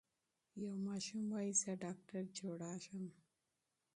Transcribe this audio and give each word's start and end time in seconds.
یو 0.63 0.73
ماشوم 0.87 1.23
وايي 1.33 1.53
زه 1.61 1.71
ډاکټر 1.83 2.23
جوړ 2.39 2.59
شم. 2.85 3.05